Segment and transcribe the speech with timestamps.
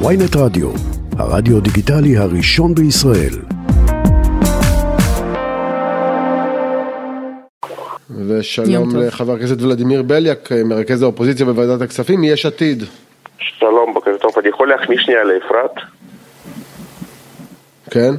[0.00, 0.68] ויינט רדיו,
[1.18, 3.34] הרדיו דיגיטלי הראשון בישראל.
[8.28, 12.82] ושלום לחבר הכנסת ולדימיר בליאק, מרכז האופוזיציה בוועדת הכספים, מיש עתיד.
[13.38, 14.32] שלום, בוקר טוב.
[14.38, 15.74] אני יכול להחמיא שנייה לאפרת?
[17.90, 18.10] כן?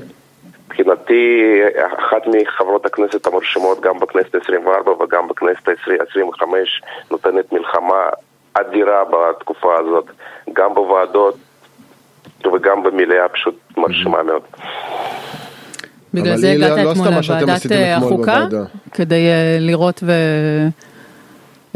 [0.68, 1.62] מבחינתי,
[2.00, 6.44] אחת מחברות הכנסת המרשימות, גם בכנסת ה-24 וגם בכנסת ה-25,
[7.12, 8.10] נותנת מלחמה
[8.54, 10.05] אדירה בתקופה הזאת,
[10.54, 11.36] גם בוועדות
[12.54, 14.41] וגם במליאה, פשוט מרשימה מאוד.
[16.13, 18.45] בגלל זה הגעת לא אתמול לוועדת אה, החוקה,
[18.93, 20.04] כדי אה, לראות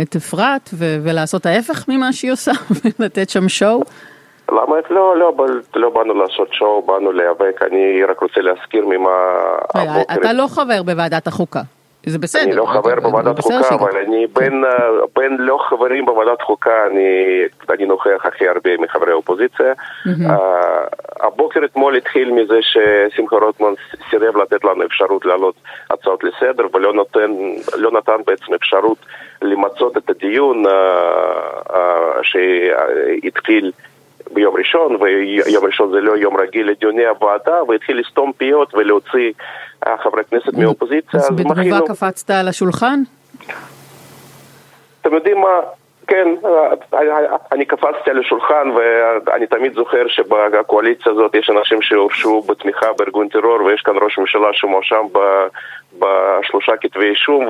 [0.02, 0.70] את אפרת
[1.04, 2.52] ולעשות ההפך ממה שהיא עושה,
[3.00, 3.84] ולתת שם שואו?
[4.52, 4.76] למה?
[4.90, 5.34] לא, לא,
[5.76, 9.10] לא באנו לעשות שואו, באנו להיאבק, אני רק רוצה להזכיר ממה
[9.76, 10.14] הבוקר...
[10.14, 11.62] אתה לא חבר בוועדת החוקה.
[12.06, 12.44] זה בסדר.
[12.44, 14.28] אני לא חבר בוועדת חוקה, אבל אני
[15.16, 19.74] בין, לא חברים בוועדת חוקה, אני, נוכח הכי הרבה מחברי האופוזיציה.
[21.22, 23.74] הבוקר אתמול התחיל מזה ששמחה רוטמן
[24.10, 25.56] סירב לתת לנו אפשרות להעלות
[25.90, 26.94] הצעות לסדר, ולא
[27.76, 29.06] לא נתן בעצם אפשרות
[29.42, 30.64] למצות את הדיון
[32.22, 33.72] שהתחיל
[34.34, 39.32] ביום ראשון, ויום ראשון זה לא יום רגיל לדיוני הוועדה, והתחיל לסתום פיות ולהוציא
[40.04, 41.20] חברי כנסת מהאופוזיציה.
[41.20, 43.00] אז בתגובה קפצת על השולחן?
[45.02, 45.60] אתם יודעים מה?
[46.10, 46.28] כן,
[47.52, 48.70] אני קפצתי על השולחן
[49.26, 54.48] ואני תמיד זוכר שבקואליציה הזאת יש אנשים שהורשעו בתמיכה בארגון טרור ויש כאן ראש ממשלה
[54.54, 55.06] שמואשם
[56.00, 57.46] בשלושה כתבי אישום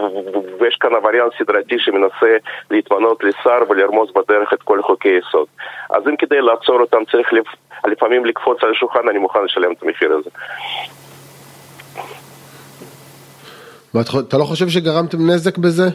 [0.60, 2.38] ויש כאן עבריין סדרתי שמנסה
[2.72, 5.48] להתמנות לשר ולרמוס בדרך את כל חוקי יסוד.
[5.90, 7.34] אז אם כדי לעצור אותם צריך
[7.86, 10.30] לפעמים לקפוץ על השולחן, אני מוכן לשלם את המחיר הזה.
[13.94, 15.90] ואתה לא חושב שגרמתם נזק בזה?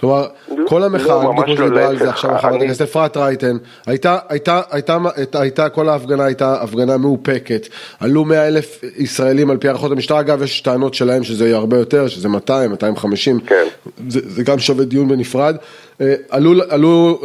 [0.00, 3.56] כלומר, לא, כל המחאה, לא, כמו שדיברה על זה עכשיו חברת הכנסת אפרת רייטן,
[3.86, 4.98] הייתה, הייתה, הייתה,
[5.34, 7.68] הייתה, כל ההפגנה הייתה הפגנה מאופקת,
[8.00, 11.78] עלו 100 אלף ישראלים על פי הערכות המשטרה, אגב יש טענות שלהם שזה יהיה הרבה
[11.78, 13.64] יותר, שזה 200, 250, כן.
[14.08, 15.56] זה, זה גם שווה דיון בנפרד,
[16.00, 17.20] אה, עלו, עלו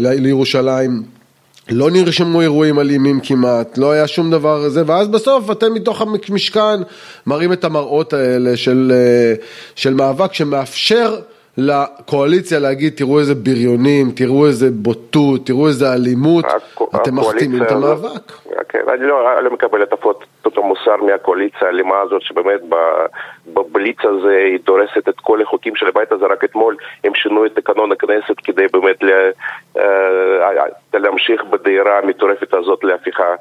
[0.00, 1.02] לירושלים
[1.70, 6.82] לא נרשמו אירועים אלימים כמעט, לא היה שום דבר זה, ואז בסוף אתם מתוך המשכן
[7.26, 9.34] מראים את המראות האלה של, אה,
[9.74, 11.14] של מאבק שמאפשר
[11.58, 16.44] לקואליציה להגיד תראו איזה בריונים, תראו איזה בוטות, תראו איזה אלימות,
[16.96, 18.32] אתם מחתימים את המאבק.
[18.68, 19.92] כן, אני לא, לא מקבל את
[20.44, 22.60] אותו מוסר מהקואליציה האלימה הזאת שבאמת
[23.54, 27.54] בבליץ הזה היא דורסת את כל החוקים של הבית הזה, רק אתמול הם שינו את
[27.54, 29.30] תקנון הכנסת כדי באמת לה,
[29.76, 33.34] אה, להמשיך בדהירה המטורפת הזאת להפיכה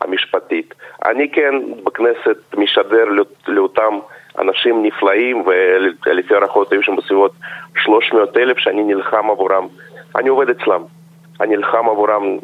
[0.00, 0.74] המשפטית.
[1.04, 3.04] אני כן בכנסת משדר
[3.48, 3.98] לאותם
[4.38, 7.32] אנשים נפלאים, ולפי הערכות היו שם בסביבות
[7.76, 9.68] 300 אלף שאני נלחם עבורם.
[10.16, 10.82] אני עובד אצלם.
[11.40, 12.38] אני נלחם עבורם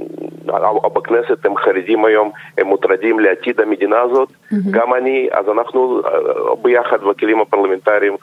[0.95, 4.57] בכנסת, הם חרדים היום, הם מוטרדים לעתיד המדינה הזאת, mm-hmm.
[4.71, 8.17] גם אני, אז אנחנו אה, ביחד בכלים הפרלמנטריים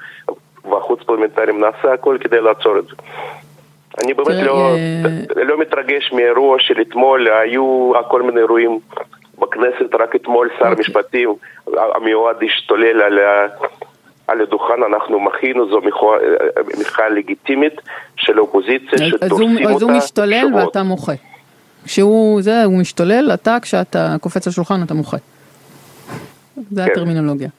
[0.72, 2.96] והחוץ פרלמנטריים נעשה הכל כדי לעצור את זה.
[4.02, 4.76] אני באמת לא,
[5.38, 8.80] אה, לא מתרגש מאירוע של אתמול, היו כל מיני אירועים
[9.40, 10.72] בכנסת, רק אתמול שר אוקיי.
[10.78, 11.36] המשפטים
[11.96, 13.20] המיועד השתולל על,
[14.28, 15.82] על הדוכן, אנחנו מחינו, זו
[16.80, 17.74] מחאה לגיטימית
[18.16, 19.76] של האופוזיציה שדורסים אותה.
[19.76, 20.66] אז הוא משתולל תשובות.
[20.66, 21.14] ואתה מוחה.
[21.86, 25.18] כשהוא זה, הוא משתולל, אתה כשאתה קופץ לשולחן אתה מוחה.
[26.72, 26.92] זה כן.
[26.92, 27.50] הטרמינולוגיה.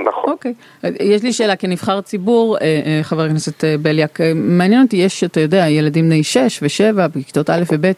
[0.00, 0.30] נכון.
[0.32, 0.54] אוקיי.
[1.00, 5.40] יש לי שאלה, כנבחר ציבור, אה, אה, חבר הכנסת אה, בליאק, מעניין אותי, יש, אתה
[5.40, 7.92] יודע, ילדים בני 6 ו-7 בכיתות א' וב',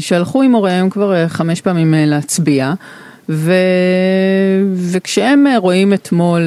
[0.00, 2.72] שהלכו עם הוריהם כבר חמש פעמים להצביע.
[3.28, 3.52] ו...
[4.92, 6.42] וכשהם רואים אתמול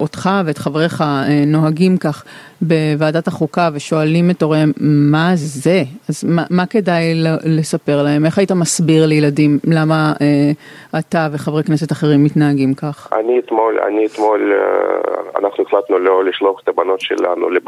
[0.00, 1.04] אותך ואת חבריך
[1.46, 2.24] נוהגים כך
[2.62, 7.14] בוועדת החוקה ושואלים את הוריהם מה זה, אז מה, מה כדאי
[7.44, 8.24] לספר להם?
[8.26, 13.12] איך היית מסביר לילדים למה אה, אתה וחברי כנסת אחרים מתנהגים כך?
[13.12, 17.62] אני אתמול, אני אתמול, אה, אנחנו החלטנו לא לשלוח את הבנות שלנו לב...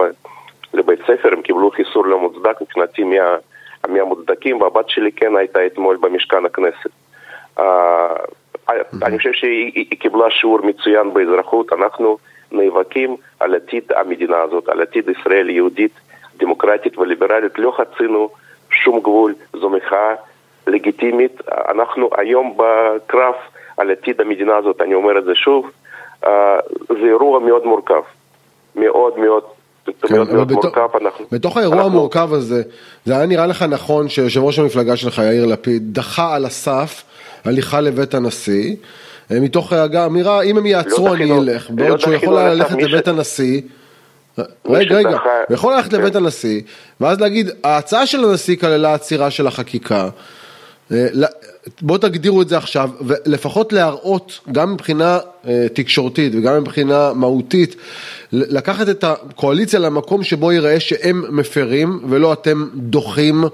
[0.74, 3.36] לבית ספר, הם קיבלו חיסור לא מוצדק מבחינתי מה...
[3.88, 7.03] מהמוצדקים, והבת שלי כן הייתה אתמול במשכן הכנסת.
[7.58, 7.62] Uh,
[9.02, 12.18] אני חושב שהיא קיבלה שיעור מצוין באזרחות, אנחנו
[12.52, 15.92] נאבקים על עתיד המדינה הזאת, על עתיד ישראל יהודית,
[16.36, 18.28] דמוקרטית וליברלית, לא חצינו
[18.70, 20.14] שום גבול, זו מחאה
[20.66, 21.40] לגיטימית.
[21.68, 23.34] אנחנו היום בקרב
[23.76, 25.70] על עתיד המדינה הזאת, אני אומר את זה שוב,
[26.24, 26.58] אה,
[26.88, 28.02] זה אירוע מאוד מורכב,
[28.76, 29.42] מאוד מאוד.
[29.84, 31.24] כן, מאוד מאוד מורכב, אנחנו...
[31.32, 31.90] בתוך האירוע אנחנו...
[31.90, 32.62] המורכב הזה,
[33.04, 37.04] זה היה נראה לך נכון שיושב ראש המפלגה שלך, יאיר לפיד, דחה על הסף
[37.44, 38.74] הליכה לבית הנשיא,
[39.32, 39.72] אה, מתוך
[40.06, 43.60] אמירה, אם הם יעצרו לא אני אלך, בעוד שהוא יכול ללכת לבית הנשיא,
[44.66, 45.18] רגע, רגע,
[45.48, 46.60] הוא יכול ללכת לבית הנשיא,
[47.00, 50.08] ואז להגיד, ההצעה של הנשיא כללה עצירה של החקיקה,
[51.82, 55.18] בואו תגדירו את זה עכשיו, ולפחות להראות, גם מבחינה
[55.74, 57.76] תקשורתית וגם מבחינה מהותית,
[58.32, 63.44] לקחת את הקואליציה למקום שבו ייראה שהם מפרים ולא אתם דוחים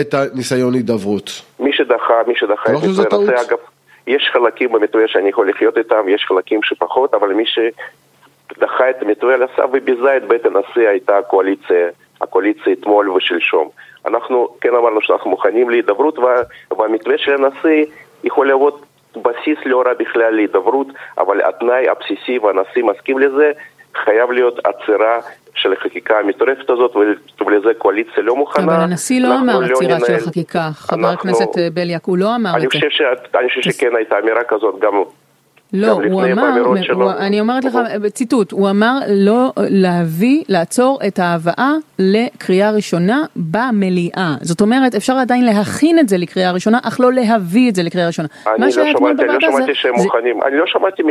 [0.00, 1.42] את הניסיון הידברות.
[1.76, 3.58] שדחה, מי שדחה את מתווה אגב,
[4.06, 9.34] יש חלקים במתווה שאני יכול לחיות איתם, יש חלקים שפחות, אבל מי שדחה את המתווה
[9.34, 11.88] על הסף וביזה את בית הנשיא הייתה הקואליציה,
[12.20, 13.70] הקואליציה אתמול ושלשום.
[14.06, 16.18] אנחנו כן אמרנו שאנחנו מוכנים להידברות,
[16.78, 17.84] והמתווה של הנשיא
[18.24, 18.82] יכול להוות
[19.16, 20.86] בסיס לא רע בכלל להידברות,
[21.18, 23.52] אבל התנאי הבסיסי והנשיא מסכים לזה,
[23.94, 25.20] חייב להיות עצירה
[25.56, 26.96] של החקיקה המטורפת הזאת,
[27.46, 28.64] ולזה קואליציה לא מוכנה.
[28.64, 31.12] אבל הנשיא לא אמר לא עצירה של החקיקה, חבר אנחנו...
[31.12, 32.78] הכנסת בליאק, הוא לא אמר את זה.
[33.34, 35.02] אני חושב שכן הייתה אמירה כזאת גם
[35.72, 36.58] לא, הוא אמר,
[36.94, 37.78] הוא, אני אומרת לך,
[38.12, 44.34] ציטוט, הוא אמר לא להביא, לעצור את ההבאה לקריאה ראשונה במליאה.
[44.40, 48.06] זאת אומרת, אפשר עדיין להכין את זה לקריאה ראשונה, אך לא להביא את זה לקריאה
[48.06, 48.28] ראשונה.
[48.46, 51.02] אני לא שמעתי, אני לא שמעתי שהם מוכנים, אני לא שמעתי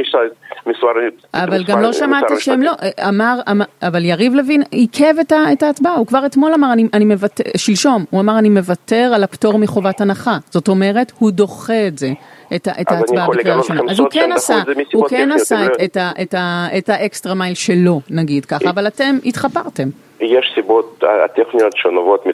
[0.66, 1.12] מסוהרים.
[1.34, 2.72] אבל גם לא שמעתי שהם לא,
[3.10, 3.40] אמר,
[3.82, 5.14] אבל יריב לוין עיכב
[5.52, 9.58] את ההצבעה, הוא כבר אתמול אמר, אני מוותר, שלשום, הוא אמר אני מוותר על הפטור
[9.58, 10.38] מחובת הנחה.
[10.50, 12.10] זאת אומרת, הוא דוחה את זה.
[12.56, 13.82] את, את ההצבעה בקריאה ראשונה.
[13.92, 14.56] אז הוא כן עשה,
[14.94, 16.36] הוא כן עשה את, את, את,
[16.78, 19.88] את האקסטרה מייל שלו, נגיד ככה, אבל אתם התחפרתם.
[20.20, 22.26] יש סיבות הטכניות שנובעות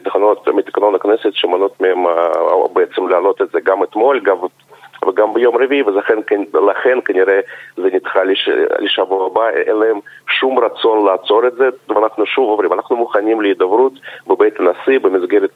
[0.52, 2.04] מתקנון הכנסת שמונעות מהם
[2.72, 4.36] בעצם להעלות את זה גם אתמול, גם
[5.08, 7.40] וגם ביום רביעי, ולכן כנראה
[7.76, 8.48] זה נדחה לש,
[8.78, 10.00] לשבוע הבא, אין להם
[10.40, 13.92] שום רצון לעצור את זה, ואנחנו שוב אומרים, אנחנו מוכנים להידברות
[14.26, 15.50] בבית הנשיא במסגרת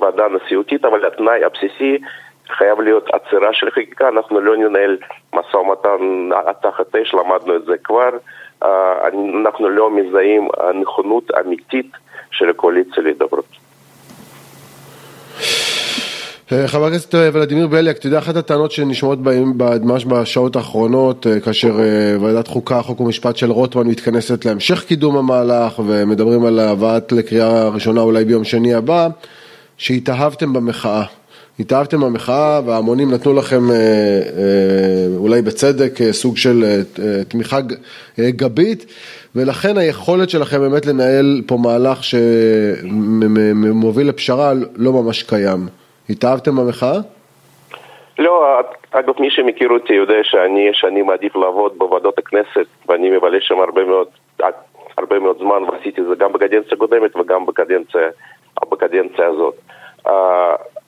[0.00, 1.98] ועדה נשיאותית, אבל התנאי הבסיסי
[2.50, 4.96] חייב להיות עצירה של חקיקה, אנחנו לא ננהל
[5.34, 6.30] משא ומתן
[6.62, 8.10] תחת אש, למדנו את זה כבר,
[8.62, 9.08] אה,
[9.42, 10.48] אנחנו לא מזהים
[10.82, 11.90] נכונות אמיתית
[12.30, 13.44] של הקואליציה להידברות.
[16.52, 19.18] אה, חבר הכנסת אה, ולדימיר בליאק, אתה יודע, אחת הטענות שנשמעות
[19.84, 21.74] ממש בשעות האחרונות, כאשר
[22.20, 28.00] ועדת חוקה, חוק ומשפט של רוטמן מתכנסת להמשך קידום המהלך ומדברים על הבאת לקריאה ראשונה
[28.00, 29.08] אולי ביום שני הבא,
[29.76, 31.04] שהתאהבתם במחאה.
[31.60, 36.64] התאהבתם במחאה וההמונים נתנו לכם אה, אה, אולי בצדק אה, סוג של
[37.28, 37.56] תמיכה
[38.18, 38.86] גבית
[39.36, 45.58] ולכן היכולת שלכם באמת לנהל פה מהלך שמוביל לפשרה לא ממש קיים.
[46.10, 46.98] התאהבתם במחאה?
[48.18, 48.60] לא,
[48.90, 53.84] אגב מי שמכיר אותי יודע שאני, שאני מעדיף לעבוד בוועדות הכנסת ואני מבלה שם הרבה
[53.84, 54.06] מאוד,
[54.98, 58.00] הרבה מאוד זמן ועשיתי את זה גם בקדנציה הקודמת וגם בקדנציה,
[58.70, 59.54] בקדנציה הזאת.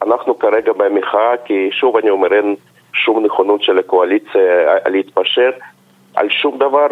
[0.03, 2.57] אנחנו כרגע במחאה, כי שוב אני אומר, אין
[2.93, 4.43] שום נכונות של הקואליציה
[4.87, 5.51] להתפשר
[6.15, 6.87] על שום דבר,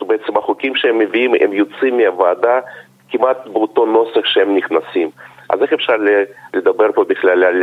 [0.00, 2.60] ובעצם החוקים שהם מביאים, הם יוצאים מהוועדה
[3.10, 5.10] כמעט באותו נוסח שהם נכנסים.
[5.50, 5.96] אז איך אפשר
[6.54, 7.62] לדבר פה בכלל על,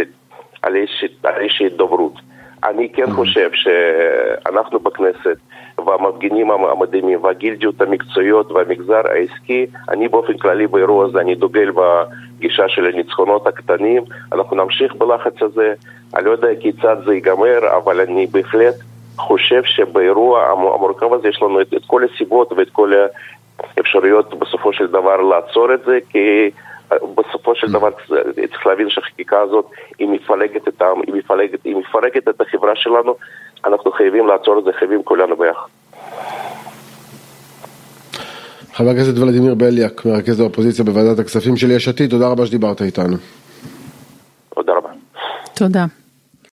[0.63, 0.75] על
[1.25, 2.13] איזושהי דוברות?
[2.63, 5.37] אני כן חושב שאנחנו בכנסת
[5.85, 11.71] והמפגינים המדהימים והגילדיות המקצועיות והמגזר העסקי, אני באופן כללי באירוע הזה, אני דוגל
[12.39, 15.73] בגישה של הניצחונות הקטנים, אנחנו נמשיך בלחץ הזה,
[16.15, 18.75] אני לא יודע כיצד זה ייגמר, אבל אני בהחלט
[19.17, 22.93] חושב שבאירוע המורכב הזה יש לנו את, את כל הסיבות ואת כל
[23.77, 26.49] האפשרויות בסופו של דבר לעצור את זה, כי
[27.15, 27.89] בסופו של דבר
[28.51, 29.65] צריך להבין שהחקיקה הזאת
[29.99, 33.15] היא מפלגת את העם, היא מפלגת, היא מפרקת את החברה שלנו,
[33.65, 35.67] אנחנו חייבים לעצור את זה, חייבים כולנו ביחד.
[38.79, 43.17] חבר הכנסת ולדימיר בליאק, מרכז האופוזיציה בוועדת הכספים של יש עתיד, תודה רבה שדיברת איתנו.
[44.55, 44.89] תודה רבה.
[45.53, 45.85] תודה.